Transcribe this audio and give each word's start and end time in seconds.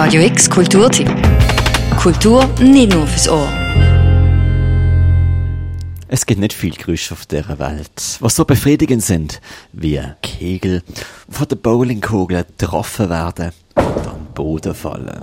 Radio 0.00 0.22
X 0.22 0.48
Kulturtipp. 0.48 1.10
Kultur 2.00 2.48
nicht 2.60 2.92
nur 2.92 3.04
fürs 3.04 3.28
Ohr. 3.28 3.48
Es 6.06 6.24
gibt 6.24 6.40
nicht 6.40 6.52
viel 6.52 6.72
Geräusche 6.72 7.14
auf 7.14 7.26
dieser 7.26 7.58
Welt, 7.58 8.16
was 8.20 8.36
so 8.36 8.44
befriedigend 8.44 9.02
sind 9.02 9.40
wie 9.72 10.00
Kegel, 10.22 10.84
von 11.28 11.48
der 11.48 11.56
Bowlingkugel 11.56 12.44
getroffen 12.44 13.10
werden 13.10 13.50
und 13.74 14.06
am 14.06 14.26
Boden 14.36 14.72
fallen. 14.72 15.20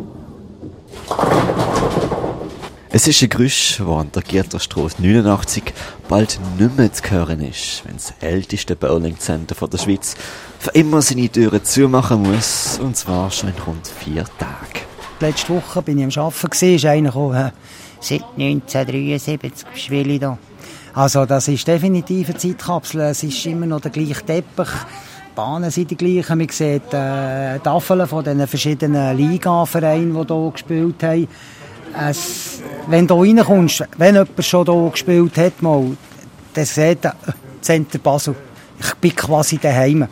Es 2.97 3.07
ist 3.09 3.21
ein 3.21 3.27
Geräusch, 3.27 3.79
das 3.79 3.87
an 3.89 4.09
der 4.15 4.21
Gierterstrasse 4.21 5.01
89 5.01 5.63
bald 6.07 6.39
nicht 6.57 6.77
mehr 6.77 6.93
zu 6.93 7.03
hören 7.11 7.41
ist, 7.41 7.83
wenn 7.83 7.95
das 7.95 8.13
älteste 8.21 8.77
Bowlingcenter 8.77 9.67
der 9.67 9.77
Schweiz 9.77 10.15
für 10.59 10.69
immer 10.69 11.01
seine 11.01 11.27
Türen 11.27 11.61
zumachen 11.65 12.23
muss, 12.23 12.79
und 12.81 12.95
zwar 12.95 13.31
schon 13.31 13.49
in 13.49 13.55
rund 13.67 13.85
vier 13.85 14.23
Tagen. 14.39 14.85
Letzte 15.19 15.49
Woche 15.55 15.81
bin 15.81 15.97
ich 15.97 16.17
am 16.17 16.23
Arbeiten, 16.23 16.73
ist 16.73 16.85
einer 16.85 17.09
gekommen, 17.09 17.35
äh, 17.35 17.51
seit 17.99 18.23
1973 18.37 19.67
spiele 19.75 20.13
ich 20.13 20.21
da. 20.21 20.37
Also 20.93 21.25
das 21.25 21.49
ist 21.49 21.67
definitiv 21.67 22.29
eine 22.29 22.37
Zeitkapsel, 22.37 23.01
es 23.01 23.23
ist 23.23 23.45
immer 23.45 23.65
noch 23.65 23.81
der 23.81 23.91
gleiche 23.91 24.25
Teppich, 24.25 24.69
die 24.69 25.35
Bahnen 25.35 25.69
sind 25.69 25.91
die 25.91 25.97
gleichen, 25.97 26.37
man 26.37 26.47
sieht 26.47 26.93
äh, 26.93 27.59
Tafeln 27.59 28.07
von 28.07 28.23
den 28.23 28.47
verschiedenen 28.47 29.17
Ligavereinen, 29.17 30.13
die 30.13 30.33
hier 30.33 30.51
gespielt 30.53 31.03
haben. 31.03 31.27
Es, 31.97 32.61
wenn 32.87 33.07
du 33.07 33.21
reinkommst, 33.21 33.85
wenn 33.97 34.15
jemand 34.15 34.45
schon 34.45 34.65
hier 34.65 34.89
gespielt 34.91 35.37
hat, 35.37 35.61
mal, 35.61 35.95
dann 36.53 36.65
sieht 36.65 37.05
er, 37.05 37.15
äh, 37.25 37.31
Center 37.61 37.99
Basel. 37.99 38.35
Ich 38.79 38.93
bin 38.95 39.15
quasi 39.15 39.57
daheim. 39.57 40.07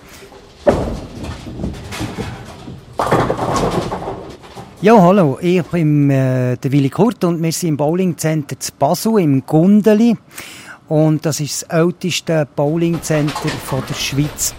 Ja, 4.82 5.02
hallo, 5.02 5.38
ich 5.42 5.64
bin 5.64 6.10
äh, 6.10 6.58
der 6.58 6.72
Willi 6.72 6.90
Kurt 6.90 7.24
und 7.24 7.42
wir 7.44 7.52
sind 7.52 7.70
im 7.70 7.78
Bowlingcenter 7.78 8.60
zu 8.60 8.72
Basel, 8.80 9.20
im 9.20 9.46
Gundeli. 9.46 10.16
Und 10.88 11.26
das 11.26 11.40
ist 11.40 11.64
das 11.64 11.70
älteste 11.80 12.48
Bowlingcenter 12.56 13.50
der 13.88 13.94
Schweiz. 13.94 14.54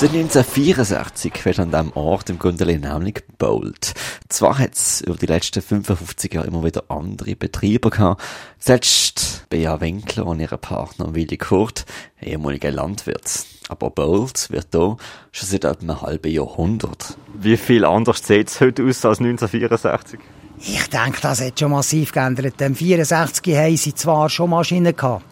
Seit 0.00 0.14
1964 0.14 1.44
wird 1.44 1.58
an 1.58 1.72
diesem 1.72 1.92
Ort 1.92 2.30
im 2.30 2.38
Gundeli 2.38 2.78
nämlich 2.78 3.16
gebowlt. 3.16 3.92
Zwar 4.30 4.58
hat 4.58 4.72
es 4.72 5.02
über 5.02 5.18
die 5.18 5.26
letzten 5.26 5.60
55 5.60 6.32
Jahre 6.32 6.46
immer 6.46 6.64
wieder 6.64 6.84
andere 6.88 7.36
Betreiber 7.36 7.90
gehabt. 7.90 8.22
Zuletzt 8.58 9.44
Bea 9.50 9.78
Winkler 9.82 10.24
und 10.24 10.40
ihre 10.40 10.56
Partner 10.56 11.14
Willi 11.14 11.36
Kurt, 11.36 11.84
ehemaliger 12.18 12.70
Landwirt. 12.70 13.44
Aber 13.68 13.90
bowlt 13.90 14.50
wird 14.50 14.68
hier 14.72 14.96
schon 15.32 15.48
seit 15.50 15.66
einem 15.66 16.00
halben 16.00 16.32
Jahrhundert. 16.32 17.18
Wie 17.34 17.58
viel 17.58 17.84
anders 17.84 18.26
sieht 18.26 18.48
es 18.48 18.58
heute 18.62 18.84
aus 18.84 19.04
als 19.04 19.18
1964? 19.18 20.18
Ich 20.60 20.88
denke, 20.88 21.20
das 21.20 21.42
hat 21.42 21.60
schon 21.60 21.72
massiv 21.72 22.12
geändert. 22.12 22.58
Im 22.62 22.74
64 22.74 23.54
haben 23.54 23.76
sie 23.76 23.94
zwar 23.94 24.30
schon 24.30 24.48
Maschinen 24.48 24.96
gehabt, 24.96 25.26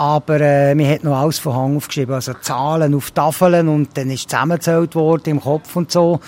aber 0.00 0.40
äh, 0.40 0.74
mir 0.74 0.88
hat 0.88 1.04
noch 1.04 1.14
alles 1.14 1.38
von 1.38 1.54
Hang 1.54 1.76
aufgeschrieben, 1.76 2.14
also 2.14 2.32
Zahlen 2.32 2.94
auf 2.94 3.10
Tafeln 3.10 3.68
und 3.68 3.98
dann 3.98 4.08
ist 4.08 4.30
zusammengezählt 4.30 4.94
worden 4.94 5.28
im 5.28 5.40
Kopf 5.42 5.76
und 5.76 5.92
so. 5.92 6.20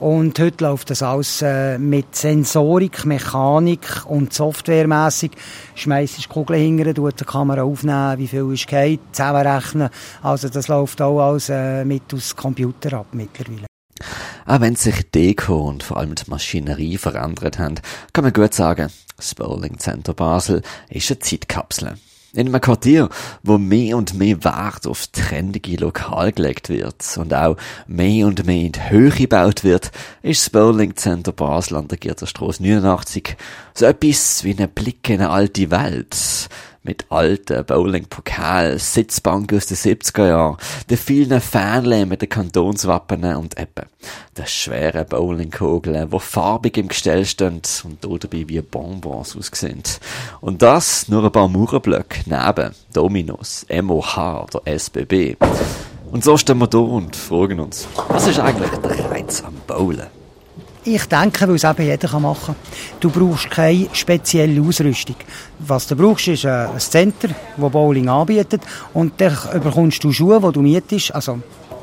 Und 0.00 0.38
heute 0.38 0.64
läuft 0.64 0.88
das 0.88 1.02
alles 1.02 1.42
äh, 1.42 1.76
mit 1.76 2.16
Sensorik, 2.16 3.04
Mechanik 3.04 4.06
und 4.06 4.32
Softwaremässig. 4.32 5.32
Schmeißt 5.74 6.24
die 6.24 6.26
Kugel 6.26 6.56
hinterher, 6.56 6.94
tut 6.94 7.20
die 7.20 7.24
Kamera 7.26 7.64
aufnehmen, 7.64 8.16
wie 8.16 8.28
viel 8.28 8.50
ist 8.50 8.66
geht, 8.66 9.00
zusammenrechnen. 9.12 9.90
Also 10.22 10.48
das 10.48 10.68
läuft 10.68 11.02
auch 11.02 11.20
alles 11.20 11.50
äh, 11.50 11.84
mit 11.84 12.14
aus 12.14 12.34
Computer 12.34 12.94
ab 12.94 13.08
mittlerweile. 13.12 13.66
Auch 14.46 14.60
wenn 14.62 14.74
sich 14.74 15.10
Deko 15.10 15.68
und 15.68 15.82
vor 15.82 15.98
allem 15.98 16.14
die 16.14 16.30
Maschinerie 16.30 16.96
verändert 16.96 17.58
haben, 17.58 17.74
kann 18.14 18.24
man 18.24 18.32
gut 18.32 18.54
sagen, 18.54 18.88
das 19.18 19.34
Bowling 19.34 19.78
Center 19.78 20.14
Basel 20.14 20.62
ist 20.88 21.10
eine 21.10 21.18
Zeitkapsel. 21.18 21.98
In 22.34 22.48
einem 22.48 22.62
Quartier, 22.62 23.10
wo 23.42 23.58
mehr 23.58 23.98
und 23.98 24.14
mehr 24.14 24.42
Wert 24.42 24.86
auf 24.86 25.06
trendige 25.08 25.76
Lokal 25.76 26.32
gelegt 26.32 26.70
wird 26.70 27.18
und 27.18 27.34
auch 27.34 27.58
mehr 27.86 28.26
und 28.26 28.46
mehr 28.46 28.62
in 28.62 28.72
die 28.72 28.88
Höhe 28.88 29.10
gebaut 29.10 29.64
wird, 29.64 29.90
ist 30.22 30.40
das 30.40 30.50
Bowling 30.50 30.96
Center 30.96 31.32
Basel 31.32 31.76
an 31.76 31.88
der 31.88 31.98
Gierterstrasse 31.98 32.62
89 32.62 33.36
so 33.74 33.84
etwas 33.84 34.44
wie 34.44 34.56
ein 34.58 34.70
Blick 34.70 35.10
in 35.10 35.20
eine 35.20 35.28
alte 35.28 35.70
Welt 35.70 36.48
mit 36.84 37.06
alten 37.10 37.64
Bowling-Pokal, 37.64 38.78
Sitzbank 38.78 39.52
aus 39.52 39.66
den 39.66 39.76
70er 39.76 40.26
Jahren, 40.26 40.56
den 40.90 40.98
vielen 40.98 41.40
Fähnchen 41.40 42.08
mit 42.08 42.22
den 42.22 42.28
Kantonswappen 42.28 43.24
und 43.36 43.58
eben 43.58 43.86
den 44.36 44.46
schweren 44.46 45.06
Bowlingkugeln, 45.06 46.10
die 46.10 46.20
farbig 46.20 46.76
im 46.78 46.88
Gestell 46.88 47.24
stehen 47.24 47.62
und 47.84 48.04
dabei 48.04 48.48
wie 48.48 48.60
Bonbons 48.60 49.36
aussehen. 49.36 49.82
Und 50.40 50.62
das 50.62 51.08
nur 51.08 51.24
ein 51.24 51.32
paar 51.32 51.48
Mauerblöcke 51.48 52.22
neben 52.26 52.74
Dominos, 52.92 53.64
MOH 53.70 54.44
oder 54.44 54.62
SBB. 54.64 55.36
Und 56.10 56.24
so 56.24 56.36
stehen 56.36 56.58
wir 56.58 56.66
da 56.66 56.78
und 56.78 57.16
fragen 57.16 57.60
uns, 57.60 57.88
was 58.08 58.26
ist 58.26 58.40
eigentlich 58.40 58.70
der 58.70 59.10
Reiz 59.10 59.42
am 59.42 59.54
Bowlen? 59.66 60.21
Ich 60.84 61.06
denke, 61.06 61.46
weil 61.46 61.54
es 61.54 61.64
eben 61.64 61.86
jeder 61.86 62.18
machen 62.18 62.56
kann. 62.56 62.56
Du 62.98 63.08
brauchst 63.08 63.48
keine 63.50 63.86
spezielle 63.92 64.60
Ausrüstung. 64.60 65.14
Was 65.60 65.86
du 65.86 65.94
brauchst, 65.94 66.26
ist 66.26 66.44
ein 66.44 66.76
Center, 66.78 67.28
das 67.56 67.70
Bowling 67.70 68.08
anbietet. 68.08 68.62
Und 68.92 69.20
dann 69.20 69.36
bekommst 69.62 70.02
du 70.02 70.10
Schuhe, 70.10 70.40
die 70.40 70.52
du 70.52 70.60
mietest. 70.60 71.14
Also, 71.14 71.38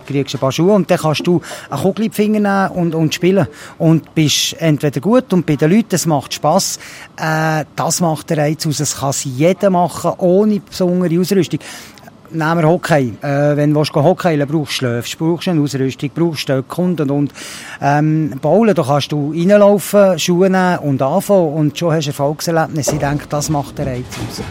kriegst 0.06 0.36
ein 0.36 0.40
paar 0.40 0.52
Schuhe 0.52 0.74
und 0.74 0.90
dann 0.90 0.98
kannst 0.98 1.26
du 1.26 1.42
eine 1.70 1.82
Kugel 1.82 2.06
in 2.06 2.12
die 2.12 2.16
Finger 2.16 2.40
nehmen 2.40 2.78
und, 2.78 2.96
und 2.96 3.14
spielen. 3.14 3.48
Und 3.78 4.14
bist 4.16 4.56
entweder 4.60 5.00
gut 5.00 5.32
und 5.32 5.46
bei 5.46 5.56
den 5.56 5.72
Leuten, 5.72 5.96
es 5.96 6.06
macht 6.06 6.34
Spass. 6.34 6.80
Äh, 7.16 7.66
das 7.76 8.02
macht 8.02 8.30
der 8.30 8.40
Reiz 8.40 8.66
aus. 8.68 8.80
Es 8.80 8.98
kann 8.98 9.14
sie 9.14 9.30
jeder 9.30 9.70
machen, 9.70 10.12
ohne 10.18 10.60
besondere 10.60 11.20
Ausrüstung. 11.20 11.60
Nehmen 12.32 12.62
wir 12.62 12.68
Hockey. 12.68 13.14
Äh, 13.22 13.56
wenn 13.56 13.74
du 13.74 13.84
Hockey 13.84 14.38
brauchst 14.46 14.52
du 14.52 14.66
Schläfst, 14.66 15.18
brauchst 15.18 15.48
du 15.48 15.52
eine 15.52 15.62
Ausrüstung, 15.62 16.12
brauchst 16.14 16.42
Stöcke 16.42 16.82
und, 16.82 17.02
und, 17.02 17.12
und. 17.12 17.34
Ähm, 17.82 18.32
Bowlen, 18.42 18.76
da 18.76 18.84
kannst 18.84 19.12
du 19.12 19.32
reinlaufen, 19.32 20.20
Schuhe 20.20 20.50
nehmen 20.50 20.80
und 20.80 21.02
anfangen 21.02 21.54
und 21.54 21.78
schon 21.78 21.94
hast 21.94 22.06
du 22.06 22.10
Erfolgserlebnis. 22.10 22.92
Ich 22.92 23.00
denke, 23.00 23.26
das 23.28 23.50
macht 23.50 23.78
den 23.78 23.88
Reiz 23.88 24.06
aus. 24.28 24.44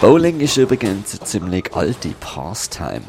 Bowling 0.00 0.40
ist 0.40 0.56
übrigens 0.56 1.12
eine 1.12 1.24
ziemlich 1.24 1.74
alte 1.74 2.08
Pastime. 2.20 3.02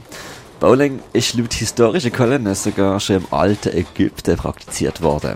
Bowling 0.59 0.99
ist 1.11 1.33
laut 1.33 1.53
historischen 1.53 2.13
Quellen 2.13 2.53
sogar 2.55 2.99
schon 2.99 3.17
im 3.17 3.25
alten 3.31 3.75
Ägypten 3.75 4.37
praktiziert 4.37 5.01
worden 5.01 5.35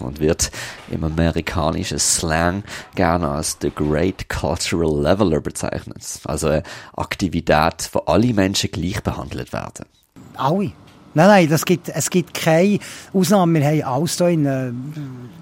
und 0.00 0.20
wird 0.20 0.50
im 0.90 1.04
amerikanischen 1.04 1.98
Slang 1.98 2.62
gerne 2.94 3.28
als 3.28 3.58
The 3.60 3.70
Great 3.74 4.28
Cultural 4.28 5.02
Leveler 5.02 5.40
bezeichnet. 5.40 6.02
Also 6.24 6.48
eine 6.48 6.62
Aktivität, 6.96 7.88
wo 7.92 8.00
alle 8.00 8.32
Menschen 8.32 8.70
gleich 8.70 9.02
behandelt 9.02 9.52
werden. 9.52 9.86
Alle? 10.34 10.72
Nein, 11.14 11.26
nein, 11.26 11.48
das 11.48 11.64
gibt, 11.64 11.88
es 11.88 12.10
gibt 12.10 12.34
keine 12.34 12.78
Ausnahme. 13.12 13.60
Wir 13.60 13.66
haben 13.66 13.82
alles 13.82 14.18
hier 14.18 14.28
in, 14.28 14.46
äh, 14.46 14.70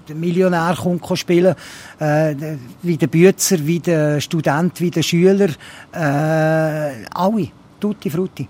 der 0.07 0.15
Millionär 0.15 0.75
kommt 0.81 1.19
spielen, 1.19 1.55
äh, 1.99 2.35
wie 2.81 2.97
der 2.97 3.07
Bützer, 3.07 3.57
wie 3.65 3.79
der 3.79 4.21
Student, 4.21 4.79
wie 4.79 4.89
der 4.89 5.03
Schüler, 5.03 5.49
äh, 5.91 7.05
alle, 7.13 7.49
tutti 7.79 8.09
frutti 8.09 8.47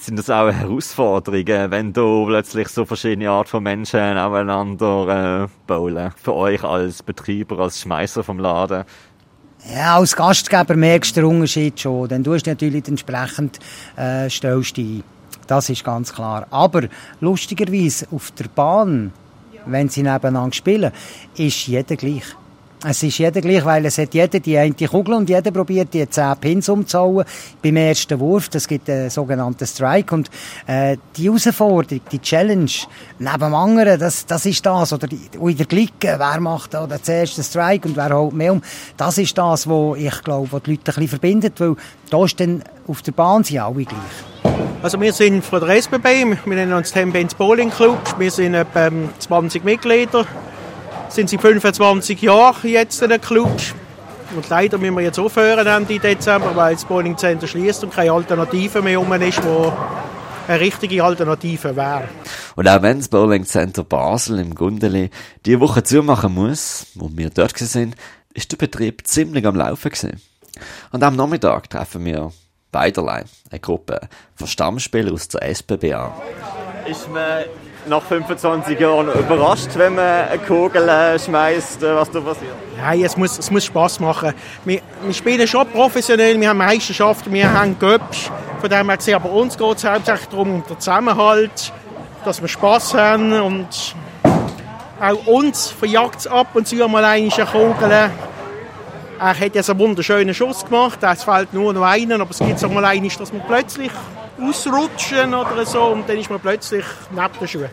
sind 0.00 0.18
das 0.18 0.30
auch 0.30 0.50
Herausforderungen, 0.50 1.70
wenn 1.70 1.92
du 1.92 2.26
plötzlich 2.26 2.68
so 2.68 2.84
verschiedene 2.84 3.30
Art 3.30 3.48
von 3.48 3.62
Menschen 3.62 4.16
aufeinander 4.16 5.44
äh, 5.44 5.48
bowlen? 5.66 6.12
Für 6.22 6.34
euch 6.34 6.62
als 6.64 7.02
Betreiber, 7.02 7.58
als 7.58 7.80
Schmeißer 7.80 8.22
vom 8.22 8.38
Laden? 8.38 8.84
Ja, 9.74 9.96
als 9.96 10.14
Gastgeber 10.14 10.76
merkst 10.76 11.16
du 11.16 11.22
den 11.22 11.30
Unterschied 11.30 11.80
schon. 11.80 12.08
Denn 12.08 12.22
du 12.22 12.34
hast 12.34 12.46
natürlich 12.46 12.86
entsprechend 12.86 13.58
äh, 13.96 14.30
stellst 14.30 14.76
dich 14.76 15.02
Das 15.46 15.68
ist 15.68 15.84
ganz 15.84 16.14
klar. 16.14 16.46
Aber 16.50 16.88
lustigerweise 17.20 18.06
auf 18.12 18.30
der 18.32 18.48
Bahn, 18.48 19.12
wenn 19.66 19.88
sie 19.88 20.02
nebeneinander 20.02 20.54
spielen, 20.54 20.92
ist 21.36 21.66
jeder 21.66 21.96
gleich. 21.96 22.24
Es 22.86 23.02
ist 23.02 23.18
jeder 23.18 23.40
gleich, 23.40 23.64
weil 23.64 23.86
es 23.86 23.98
hat 23.98 24.14
jeder 24.14 24.38
die 24.38 24.56
eine 24.56 24.72
Kugel 24.72 25.14
und 25.14 25.28
jeder 25.28 25.50
probiert 25.50 25.92
die 25.92 26.08
10 26.08 26.36
Pins 26.40 26.68
umzuhauen 26.68 27.24
beim 27.60 27.76
ersten 27.76 28.20
Wurf. 28.20 28.48
Das 28.50 28.68
gibt 28.68 28.88
einen 28.88 29.10
sogenannten 29.10 29.66
Strike 29.66 30.14
und 30.14 30.30
äh, 30.68 30.96
die 31.16 31.24
Herausforderung, 31.24 32.00
die 32.12 32.20
Challenge 32.20 32.70
neben 33.18 33.40
dem 33.40 33.54
anderen, 33.54 33.98
das, 33.98 34.26
das 34.26 34.46
ist 34.46 34.64
das. 34.64 34.92
Oder 34.92 35.08
die, 35.08 35.18
in 35.40 35.56
der 35.56 35.66
Glicke, 35.66 36.14
wer 36.18 36.40
macht 36.40 36.74
da 36.74 36.86
den 36.86 37.00
ersten 37.04 37.42
Strike 37.42 37.88
und 37.88 37.96
wer 37.96 38.16
holt 38.16 38.34
mehr 38.34 38.52
um. 38.52 38.62
Das 38.96 39.18
ist 39.18 39.36
das, 39.36 39.68
was 39.68 39.98
ich 39.98 40.22
glaube, 40.22 40.52
was 40.52 40.62
die 40.62 40.70
Leute 40.70 40.82
ein 40.82 40.84
bisschen 40.84 41.08
verbindet, 41.08 41.54
weil 41.58 41.74
da 42.10 42.24
ist 42.24 42.38
dann 42.38 42.62
auf 42.86 43.02
der 43.02 43.12
Bahn 43.12 43.42
sind 43.42 43.58
alle 43.58 43.84
gleich. 43.84 44.52
Also 44.84 45.00
wir 45.00 45.12
sind 45.12 45.44
von 45.44 45.60
der 45.60 45.76
SBB, 45.82 46.04
wir 46.44 46.54
nennen 46.54 46.72
uns 46.72 46.92
Tembenz 46.92 47.34
Bowling 47.34 47.70
Club, 47.70 47.98
wir 48.18 48.30
sind 48.30 48.54
etwa 48.54 48.88
20 49.18 49.64
Mitglieder 49.64 50.24
sind 51.08 51.30
sie 51.30 51.38
25 51.38 52.20
Jahre 52.22 52.68
jetzt 52.68 53.02
in 53.02 53.08
der 53.08 53.18
Club. 53.18 53.50
Und 54.34 54.48
leider 54.48 54.78
müssen 54.78 54.96
wir 54.96 55.04
jetzt 55.04 55.18
aufhören 55.18 55.66
Ende 55.66 55.98
Dezember, 55.98 56.54
weil 56.54 56.74
das 56.74 56.84
Bowling 56.84 57.16
Center 57.16 57.46
schließt 57.46 57.84
und 57.84 57.94
keine 57.94 58.12
Alternative 58.12 58.82
mehr 58.82 59.00
um 59.00 59.10
ist, 59.14 59.42
wo 59.42 59.72
eine 60.46 60.60
richtige 60.60 61.02
Alternative 61.02 61.76
wäre. 61.76 62.08
Und 62.56 62.68
auch 62.68 62.82
wenn 62.82 62.98
das 62.98 63.08
Bowling 63.08 63.44
Center 63.44 63.84
Basel 63.84 64.38
im 64.38 64.54
Gundeli 64.54 65.10
die 65.46 65.60
Woche 65.60 65.82
zumachen 65.82 66.34
muss, 66.34 66.86
wo 66.94 67.10
wir 67.12 67.30
dort 67.30 67.56
sind, 67.56 67.94
ist 68.34 68.52
der 68.52 68.56
Betrieb 68.56 69.06
ziemlich 69.06 69.46
am 69.46 69.56
Laufen 69.56 69.90
gewesen. 69.90 70.20
Und 70.92 71.02
am 71.02 71.16
Nachmittag 71.16 71.70
treffen 71.70 72.04
wir 72.04 72.32
beiderlei 72.70 73.24
eine 73.50 73.60
Gruppe 73.60 74.00
von 74.34 74.46
Stammspielern 74.46 75.14
aus 75.14 75.28
der 75.28 75.42
SBB 75.54 75.94
an. 75.94 76.12
Ist 76.86 77.08
man 77.10 77.44
nach 77.86 78.02
25 78.02 78.78
Jahren 78.78 79.08
überrascht, 79.08 79.70
wenn 79.74 79.94
man 79.94 80.04
eine 80.04 80.38
Kugel 80.38 80.88
äh, 80.88 81.18
schmeißt, 81.18 81.82
äh, 81.82 81.94
was 81.94 82.10
da 82.10 82.20
passiert? 82.20 82.52
Nein, 82.76 83.04
es 83.04 83.16
muss, 83.16 83.38
es 83.38 83.50
muss 83.50 83.64
Spass 83.64 84.00
machen. 84.00 84.34
Wir, 84.64 84.80
wir 85.02 85.14
spielen 85.14 85.46
schon 85.46 85.66
professionell, 85.68 86.40
wir 86.40 86.48
haben 86.48 86.58
Meisterschaften, 86.58 87.32
wir 87.32 87.52
haben 87.52 87.78
Göps. 87.78 88.30
Von 88.60 88.70
dem 88.70 88.90
her 88.90 89.16
aber 89.16 89.30
uns 89.30 89.56
geht 89.56 89.76
es 89.76 89.84
hauptsächlich 89.84 90.28
darum, 90.28 90.54
um 90.54 90.64
den 90.64 90.78
Zusammenhalt, 90.80 91.72
dass 92.24 92.40
wir 92.40 92.48
Spass 92.48 92.94
haben 92.94 93.32
und 93.32 93.94
auch 95.00 95.26
uns 95.26 95.68
verjagt 95.68 96.20
es 96.20 96.26
ab 96.26 96.48
und 96.54 96.66
zu 96.66 96.76
mal 96.88 97.04
eine 97.04 97.28
Kugel. 97.28 97.90
Er 97.90 98.10
hat 99.20 99.54
jetzt 99.54 99.70
einen 99.70 99.78
wunderschönen 99.78 100.34
Schuss 100.34 100.64
gemacht, 100.64 100.98
es 101.02 101.24
fällt 101.24 101.52
nur 101.52 101.72
noch 101.72 101.82
einen, 101.82 102.20
aber 102.20 102.30
es 102.30 102.38
gibt 102.38 102.64
auch 102.64 102.70
mal 102.70 102.84
einen, 102.84 103.08
dass 103.08 103.32
man 103.32 103.42
plötzlich 103.46 103.90
ausrutschen 104.40 105.34
oder 105.34 105.64
so 105.66 105.82
und 105.84 106.08
dann 106.08 106.18
ist 106.18 106.30
man 106.30 106.40
plötzlich 106.40 106.84
neben 107.10 107.38
den 107.38 107.48
Schuhen. 107.48 107.70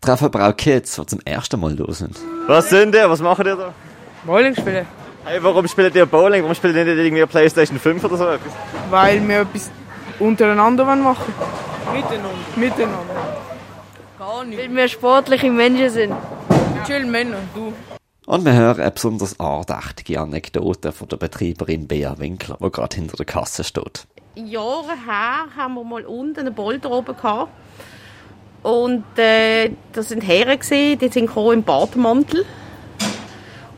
Treffen 0.00 0.26
aber 0.26 0.48
auch 0.48 0.56
Kids, 0.56 0.96
die 0.96 1.06
zum 1.06 1.20
ersten 1.24 1.58
Mal 1.60 1.74
los 1.76 1.98
sind. 1.98 2.16
Was 2.46 2.70
sind 2.70 2.94
ihr? 2.94 3.08
Was 3.10 3.20
macht 3.20 3.44
ihr 3.46 3.56
da? 3.56 3.72
Bowling 4.24 4.54
spielen. 4.54 4.86
Hey, 5.24 5.42
warum 5.42 5.66
spielt 5.66 5.94
ihr 5.96 6.06
Bowling? 6.06 6.42
Warum 6.42 6.54
spielt 6.54 6.76
ihr 6.76 6.84
nicht 6.84 6.96
irgendwie 6.96 7.26
Playstation 7.26 7.78
5 7.78 8.04
oder 8.04 8.16
so 8.16 8.28
etwas? 8.28 8.52
Weil 8.90 9.26
wir 9.26 9.40
etwas 9.40 9.70
untereinander 10.20 10.84
machen 10.84 11.04
wollen. 11.04 11.96
Miteinander. 11.96 12.30
Miteinander. 12.54 13.14
Gar 14.18 14.44
nicht. 14.44 14.58
Weil 14.58 14.76
wir 14.76 14.88
sportliche 14.88 15.50
Menschen 15.50 15.90
sind. 15.90 16.14
Chill 16.86 17.04
Männer, 17.06 17.38
du. 17.54 17.72
Und 18.26 18.44
wir 18.44 18.54
hören 18.54 18.80
eine 18.80 18.90
besonders 18.90 19.38
andächtige 19.38 20.20
Anekdote 20.20 20.90
von 20.90 21.06
der 21.06 21.16
Betreiberin 21.16 21.86
Bea 21.86 22.18
Winkler, 22.18 22.58
die 22.60 22.72
gerade 22.72 22.96
hinter 22.96 23.16
der 23.16 23.24
Kasse 23.24 23.62
steht. 23.62 24.08
Jahre 24.34 24.96
her 25.06 25.46
haben 25.56 25.74
wir 25.74 25.84
mal 25.84 26.04
unten 26.04 26.40
einen 26.40 26.52
Boulder 26.52 26.90
oben 26.90 27.16
gehabt. 27.16 27.52
Und 28.64 29.04
äh, 29.16 29.70
das 29.92 30.08
sind 30.08 30.26
Herren 30.26 30.58
gesehen, 30.58 30.98
die 30.98 31.08
sind 31.08 31.30
im 31.36 31.62
Badmantel. 31.62 32.44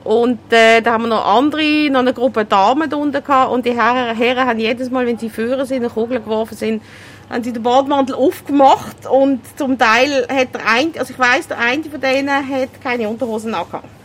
Und 0.02 0.50
äh, 0.50 0.80
da 0.80 0.92
haben 0.94 1.02
wir 1.02 1.08
noch 1.08 1.26
andere, 1.26 1.90
noch 1.90 2.00
eine 2.00 2.14
Gruppe 2.14 2.46
Damen 2.46 2.88
da 2.88 2.96
unten 2.96 3.22
gehabt. 3.22 3.52
Und 3.52 3.66
die 3.66 3.78
Herren, 3.78 4.16
Herren 4.16 4.48
haben 4.48 4.58
jedes 4.58 4.90
Mal, 4.90 5.04
wenn 5.04 5.18
sie 5.18 5.28
führen 5.28 5.66
sind, 5.66 5.82
eine 5.82 5.90
Kugel 5.90 6.20
geworfen 6.20 6.56
sind, 6.56 6.82
haben 7.28 7.44
sie 7.44 7.52
den 7.52 7.62
Badmantel 7.62 8.14
aufgemacht. 8.14 9.04
Und 9.04 9.42
zum 9.58 9.76
Teil 9.76 10.26
hat 10.26 10.54
der 10.54 10.66
eine, 10.66 10.98
also 10.98 11.12
ich 11.12 11.18
weiss, 11.18 11.48
der 11.48 11.58
eine 11.58 11.84
von 11.84 12.00
denen 12.00 12.30
hat 12.30 12.80
keine 12.82 13.10
Unterhosen 13.10 13.52
angehabt. 13.52 13.97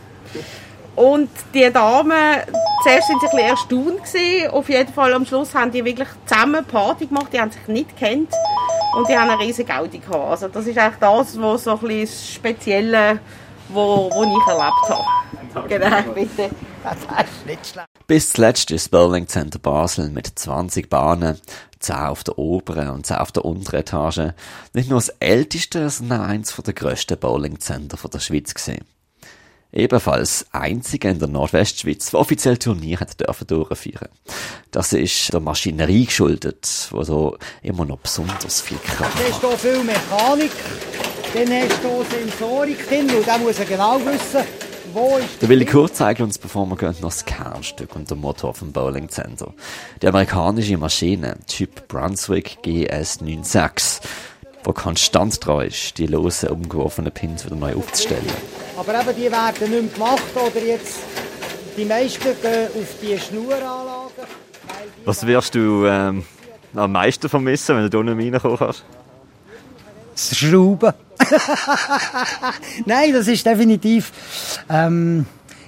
Und 0.96 1.28
die 1.52 1.72
Damen, 1.72 2.12
zuerst 2.84 3.08
sind 3.08 3.20
sie 3.20 3.26
ein 3.26 3.36
bisschen 3.36 3.48
erstaunt 3.48 4.04
gewesen. 4.04 4.50
Auf 4.50 4.68
jeden 4.68 4.92
Fall 4.92 5.12
am 5.12 5.26
Schluss 5.26 5.54
haben 5.54 5.72
die 5.72 5.84
wirklich 5.84 6.08
zusammen 6.26 6.64
Party 6.64 7.06
gemacht. 7.06 7.32
Die 7.32 7.40
haben 7.40 7.50
sich 7.50 7.66
nicht 7.66 7.96
kennt 7.96 8.32
und 8.96 9.08
die 9.08 9.16
haben 9.16 9.30
eine 9.30 9.40
riesige 9.40 9.72
Gaudi 9.72 9.98
gehabt. 9.98 10.30
Also 10.30 10.48
das 10.48 10.66
ist 10.66 10.78
eigentlich 10.78 11.00
das, 11.00 11.40
was 11.40 11.64
so 11.64 11.72
ein 11.72 11.78
bisschen 11.78 12.00
das 12.02 12.32
Spezielle, 12.32 13.18
wo, 13.68 14.08
wo 14.12 14.22
ich 14.22 14.46
erlebt 14.48 14.88
habe. 14.88 15.68
Genau, 15.68 16.12
bitte. 16.14 16.50
Das 16.82 16.96
ist 16.96 17.46
nicht 17.46 17.66
schlecht. 17.66 17.88
Bis 18.06 18.30
zuletzt 18.30 18.70
ist 18.70 18.84
das 18.84 18.88
Bowling 18.90 19.26
Center 19.26 19.58
Basel 19.58 20.10
mit 20.10 20.38
20 20.38 20.90
Bahnen, 20.90 21.40
10 21.78 21.96
auf 21.96 22.22
der 22.22 22.38
oberen 22.38 22.90
und 22.90 23.06
10 23.06 23.16
auf 23.16 23.32
der 23.32 23.44
unteren 23.44 23.80
Etage, 23.80 24.32
nicht 24.74 24.90
nur 24.90 24.98
das 24.98 25.08
älteste, 25.20 25.88
sondern 25.88 26.20
auch 26.20 26.26
eins 26.26 26.54
der 26.54 26.74
grössten 26.74 27.18
Bowling 27.18 27.60
Center 27.60 27.96
der 28.08 28.18
Schweiz 28.18 28.52
gesehen. 28.52 28.84
Ebenfalls 29.74 30.46
einzige 30.52 31.08
in 31.08 31.18
der 31.18 31.26
Nordwestschweiz, 31.26 32.04
das 32.04 32.14
offiziell 32.14 32.58
Turnier 32.58 33.00
hat 33.00 33.20
dürfen 33.20 33.48
durchführen. 33.48 34.08
Das 34.70 34.92
ist 34.92 35.32
der 35.32 35.40
Maschinerie 35.40 36.04
geschuldet, 36.04 36.88
wo 36.92 37.02
so 37.02 37.36
immer 37.60 37.84
noch 37.84 37.98
besonders 37.98 38.60
viel 38.60 38.78
Kraft 38.78 39.18
hast 39.28 39.42
du 39.42 39.48
hier 39.48 39.58
viel 39.58 39.82
Mechanik, 39.82 40.52
dann 41.34 41.48
hast 41.50 41.82
du 41.82 41.88
hier 41.88 42.28
Sensorik 42.28 42.88
drin 42.88 43.10
und 43.16 43.26
dann 43.26 43.42
muss 43.42 43.58
er 43.58 43.64
genau 43.64 43.98
wissen, 43.98 44.46
wo 44.92 45.16
ist 45.16 45.42
Der 45.42 45.48
Willi 45.48 45.64
Kurz 45.64 45.94
zeigt 45.94 46.20
uns, 46.20 46.38
bevor 46.38 46.66
wir 46.66 46.76
gehen, 46.76 46.94
noch 47.00 47.08
das 47.08 47.24
Kernstück 47.24 47.96
und 47.96 48.08
den 48.08 48.20
Motor 48.20 48.54
vom 48.54 48.70
Bowling 48.70 49.08
Center. 49.08 49.52
Die 50.00 50.06
amerikanische 50.06 50.78
Maschine, 50.78 51.36
Typ 51.48 51.88
Brunswick 51.88 52.58
GS96, 52.62 54.02
wo 54.62 54.72
konstant 54.72 55.44
dran 55.44 55.66
ist, 55.66 55.98
die 55.98 56.06
losen 56.06 56.50
umgeworfenen 56.50 57.10
Pins 57.10 57.44
wieder 57.44 57.56
neu 57.56 57.74
aufzustellen. 57.74 58.22
Aber 58.76 59.00
eben, 59.00 59.16
die 59.16 59.30
werden 59.30 59.70
nicht 59.70 59.70
mehr 59.70 59.82
gemacht 59.82 60.22
oder 60.34 60.64
jetzt, 60.64 60.98
die 61.76 61.84
meisten 61.84 62.22
gehen 62.42 62.68
auf 62.74 62.88
die 63.00 63.18
Schnuranlagen. 63.18 64.24
die 65.02 65.06
Was 65.06 65.26
wirst 65.26 65.54
du 65.54 65.86
ähm, 65.86 66.24
am 66.74 66.92
meisten 66.92 67.28
vermissen, 67.28 67.76
wenn 67.76 67.88
du 67.90 68.02
mehr 68.02 68.32
reinkommen 68.32 68.58
kannst? 68.58 68.84
Das 70.14 70.36
Schrauben. 70.36 70.92
Nein, 72.86 73.12
das 73.12 73.28
ist 73.28 73.46
definitiv. 73.46 74.12
Ähm, 74.68 75.26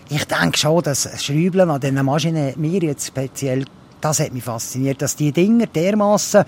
ich 0.09 0.25
denke 0.25 0.59
schon, 0.59 0.83
dass 0.83 1.05
das 1.05 1.25
Schrauben 1.25 1.71
an 1.71 1.81
diesen 1.81 2.05
Maschinen 2.05 2.55
mir 2.57 2.81
jetzt 2.81 3.07
speziell, 3.07 3.65
das 4.01 4.21
hat 4.21 4.33
mich 4.33 4.45
fasziniert, 4.45 5.03
dass 5.03 5.17
die 5.17 5.33
Dinger 5.33 5.67
dermaßen 5.67 6.45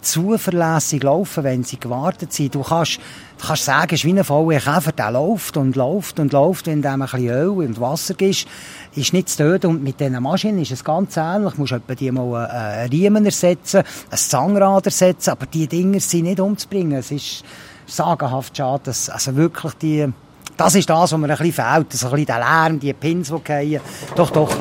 zuverlässig 0.00 1.02
laufen, 1.02 1.44
wenn 1.44 1.64
sie 1.64 1.78
gewartet 1.78 2.32
sind. 2.32 2.54
Du 2.54 2.62
kannst, 2.62 2.98
du 3.38 3.46
kannst 3.46 3.64
sagen, 3.64 3.94
es 3.94 4.00
ist 4.00 4.04
wie 4.04 4.18
ein 4.18 4.24
VW 4.24 4.58
Käfer, 4.58 4.92
der 4.92 5.10
läuft 5.10 5.56
und 5.56 5.76
läuft 5.76 6.18
und 6.18 6.32
läuft, 6.32 6.66
wenn 6.66 6.80
ihm 6.82 6.86
ein 6.86 7.00
bisschen 7.00 7.28
Öl 7.28 7.48
und 7.48 7.80
Wasser 7.80 8.14
gibst, 8.14 8.46
ist 8.94 9.12
nicht 9.12 9.28
zu 9.28 9.38
töten. 9.38 9.66
Und 9.68 9.82
mit 9.82 10.00
diesen 10.00 10.22
Maschinen 10.22 10.60
ist 10.60 10.72
es 10.72 10.84
ganz 10.84 11.16
ähnlich. 11.16 11.54
Du 11.54 11.60
musst 11.60 11.72
etwa 11.72 11.94
die 11.94 12.10
mal 12.10 12.44
äh, 12.44 12.80
einen 12.80 12.90
Riemen 12.90 13.24
ersetzen, 13.24 13.82
ein 14.10 14.18
Zangrad 14.18 14.86
ersetzen, 14.86 15.30
aber 15.30 15.46
die 15.46 15.66
Dinger 15.66 16.00
sind 16.00 16.24
nicht 16.24 16.40
umzubringen. 16.40 16.98
Es 16.98 17.10
ist 17.10 17.44
sagenhaft 17.86 18.56
schade, 18.56 18.82
dass, 18.84 19.10
also 19.10 19.36
wirklich 19.36 19.74
die, 19.74 20.08
das 20.56 20.74
ist 20.74 20.88
das, 20.90 21.12
was 21.12 21.18
mir 21.18 21.30
ein 21.30 21.36
bisschen 21.36 21.52
fehlt. 21.52 21.92
So 21.92 22.06
ein 22.06 22.10
bisschen 22.12 22.26
der 22.26 22.38
Lärm, 22.38 22.80
die 22.80 22.92
Pins, 22.92 23.28
die 23.28 23.40
fallen. 23.44 23.80
Doch, 24.14 24.30
doch. 24.30 24.56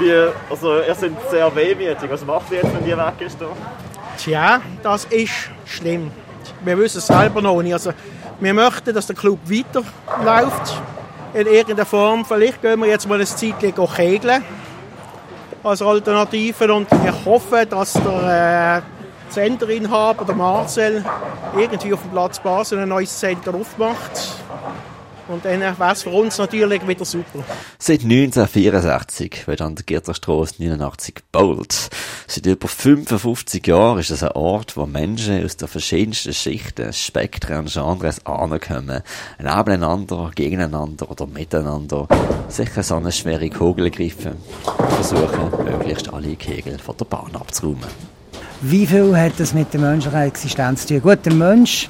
Wie, 0.00 0.12
also, 0.48 0.80
ihr 0.80 0.94
seid 0.94 1.12
sehr 1.30 1.54
wehmütig. 1.54 2.10
Was 2.10 2.24
macht 2.24 2.50
ihr 2.50 2.56
jetzt, 2.62 2.74
wenn 2.74 2.84
die 2.84 2.96
weg 2.96 3.20
ist? 3.20 3.38
Da? 3.38 3.48
Tja, 4.16 4.62
das 4.82 5.04
ist 5.04 5.50
schlimm. 5.66 6.10
Wir 6.64 6.78
wissen 6.78 6.98
es 6.98 7.06
selber 7.06 7.42
noch 7.42 7.60
nicht. 7.62 7.74
Also, 7.74 7.92
wir 8.40 8.54
möchten, 8.54 8.94
dass 8.94 9.06
der 9.06 9.16
Club 9.16 9.38
weiterläuft. 9.44 10.80
In 11.34 11.46
irgendeiner 11.46 11.84
Form. 11.84 12.24
Vielleicht 12.24 12.62
gehen 12.62 12.80
wir 12.80 12.88
jetzt 12.88 13.06
mal 13.06 13.20
ein 13.20 13.26
Zeitchen 13.26 13.74
kegeln. 13.74 14.42
Als 15.62 15.82
Alternative. 15.82 16.74
Und 16.74 16.88
ich 16.90 17.24
hoffe, 17.26 17.66
dass 17.66 17.92
der 17.92 18.82
äh, 19.28 19.30
Centerinhaber, 19.30 20.24
der 20.24 20.34
Marcel, 20.34 21.04
irgendwie 21.56 21.92
auf 21.92 22.00
dem 22.00 22.10
Platz 22.10 22.40
Basel 22.40 22.78
ein 22.78 22.88
neues 22.88 23.16
Center 23.18 23.54
aufmacht. 23.54 24.40
Und 25.30 25.44
dann 25.44 25.60
wäre 25.60 25.92
es 25.92 26.02
für 26.02 26.10
uns 26.10 26.38
natürlich 26.38 26.86
wieder 26.86 27.04
super. 27.04 27.44
Seit 27.78 28.02
1964 28.02 29.46
wird 29.46 29.60
an 29.60 29.76
der 29.76 29.84
Gierterstrasse 29.84 30.54
89 30.58 31.14
bowlt. 31.30 31.88
Seit 32.26 32.46
über 32.46 32.66
55 32.66 33.64
Jahren 33.64 34.00
ist 34.00 34.10
es 34.10 34.24
ein 34.24 34.32
Ort, 34.32 34.76
wo 34.76 34.86
Menschen 34.86 35.44
aus 35.44 35.56
den 35.56 35.68
verschiedensten 35.68 36.34
Schichten, 36.34 36.92
Spektren 36.92 37.60
und 37.60 37.72
Genres 37.72 38.26
ankommen, 38.26 39.02
nebeneinander, 39.38 40.32
gegeneinander 40.34 41.08
oder 41.08 41.28
miteinander 41.28 42.08
sich 42.48 42.72
eine 42.74 42.82
so 42.82 42.96
eine 42.96 43.12
schwere 43.12 43.48
Kugel 43.50 43.90
greifen 43.90 44.32
und 44.66 44.92
versuchen, 44.92 45.64
möglichst 45.64 46.12
alle 46.12 46.34
Kegel 46.34 46.80
von 46.80 46.96
der 46.96 47.04
Bahn 47.04 47.36
abzuräumen. 47.36 47.86
Wie 48.62 48.84
viel 48.84 49.16
hat 49.16 49.38
das 49.38 49.54
mit 49.54 49.72
der 49.72 49.80
menschlichen 49.80 50.22
Existenz 50.22 50.86
zu 50.86 51.00
tun? 51.00 51.02
Gut, 51.02 51.24
der 51.24 51.34
Mensch 51.34 51.88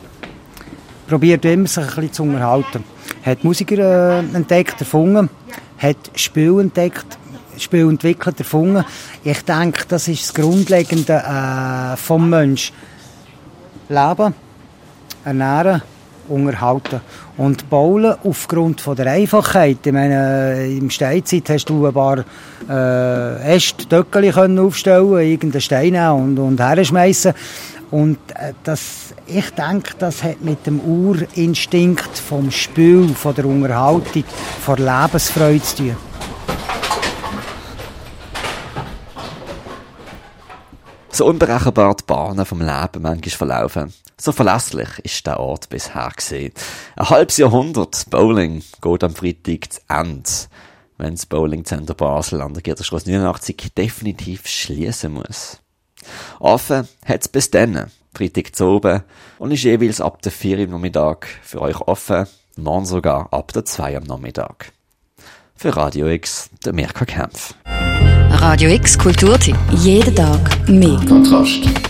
probiert 1.08 1.44
immer, 1.46 1.66
sich 1.66 1.82
ein 1.82 1.86
bisschen 1.86 2.12
zu 2.12 2.22
unterhalten. 2.22 2.84
Hat 3.24 3.44
Musiker 3.44 3.78
äh, 3.78 4.18
entdeckt, 4.34 4.80
erfunden, 4.80 5.28
hat 5.78 6.10
Spiel 6.14 6.60
entdeckt, 6.60 7.18
Spiel 7.58 7.88
entwickelt, 7.88 8.38
erfunden. 8.38 8.84
Ich 9.22 9.42
denke, 9.42 9.84
das 9.88 10.08
ist 10.08 10.22
das 10.22 10.34
Grundlegende 10.34 11.14
äh, 11.14 11.96
vom 11.96 12.30
Mensch. 12.30 12.72
Leben, 13.88 14.34
ernähren, 15.24 15.82
unterhalten. 16.28 17.00
Und 17.36 17.68
bauen 17.68 18.14
aufgrund 18.24 18.80
von 18.80 18.96
der 18.96 19.12
Einfachheit. 19.12 19.78
Ich 19.84 19.92
meine, 19.92 20.66
im 20.66 20.90
Steinzeit 20.90 21.48
hast 21.50 21.68
du 21.68 21.86
ein 21.86 21.92
paar 21.92 22.24
äh, 22.68 23.56
Äste, 23.56 23.86
Töckeli 23.88 24.30
können 24.30 24.58
aufstellen, 24.58 25.18
irgendeinen 25.18 25.60
Stein 25.60 25.96
und, 25.96 26.38
und 26.38 26.60
herschmeißen. 26.60 27.34
Und 27.90 28.18
äh, 28.34 28.54
das, 28.62 29.14
ich 29.26 29.50
denke, 29.50 29.94
das 29.98 30.22
hat 30.22 30.40
mit 30.42 30.66
dem 30.66 30.80
Urinstinkt 30.80 32.16
vom 32.16 32.50
Spiel, 32.50 33.08
von 33.14 33.34
der 33.34 33.46
Unterhaltung, 33.46 34.24
von 34.60 34.76
der 34.76 35.02
Lebensfreude 35.02 35.62
zu 35.62 35.76
tun. 35.76 35.96
So 41.12 41.26
unberechenbar 41.26 41.96
die 41.96 42.04
Bahnen 42.06 42.46
vom 42.46 42.60
Leben 42.60 43.02
manchmal 43.02 43.30
verlaufen. 43.30 43.92
So 44.16 44.32
verlässlich 44.32 44.88
ist 45.02 45.26
der 45.26 45.40
Ort 45.40 45.68
bisher 45.68 46.10
gesehen. 46.14 46.52
Ein 46.96 47.10
halbes 47.10 47.36
Jahrhundert 47.38 48.06
Bowling 48.08 48.62
geht 48.80 49.04
am 49.04 49.14
Freitag 49.14 49.72
zu 49.72 49.80
Ende, 49.88 50.30
wenn 50.98 51.14
das 51.14 51.26
Bowling 51.26 51.64
Center 51.64 51.94
Basel 51.94 52.40
an 52.40 52.54
der 52.54 52.62
Gierterstrasse 52.62 53.10
89 53.10 53.72
definitiv 53.76 54.46
schließen 54.46 55.12
muss. 55.12 55.58
Offen 56.38 56.88
hat's 57.04 57.28
bis 57.28 57.50
dann, 57.50 57.90
Freitag 58.14 58.54
zu 58.54 58.66
oben, 58.66 59.02
und 59.38 59.52
ist 59.52 59.64
jeweils 59.64 60.00
ab 60.00 60.22
der 60.22 60.32
4 60.32 60.58
Uhr 60.60 60.66
Nachmittag 60.66 61.26
für 61.42 61.60
euch 61.60 61.80
offen, 61.80 62.26
morgen 62.56 62.86
sogar 62.86 63.32
ab 63.32 63.52
der 63.52 63.64
2 63.64 63.96
am 63.96 64.04
Nachmittag. 64.04 64.72
Für 65.56 65.76
Radio 65.76 66.08
X, 66.08 66.48
der 66.64 66.72
Mirko 66.72 67.04
Kempf. 67.04 67.54
Radio 68.40 68.70
X 68.70 68.96
Kulturtipp. 68.96 69.56
Jeden 69.72 70.14
Tag 70.14 70.68
mehr. 70.68 70.98
Kontrast. 71.06 71.89